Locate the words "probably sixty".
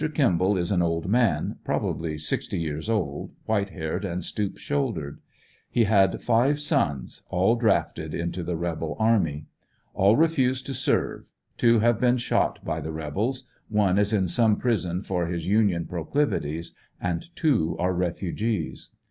1.63-2.57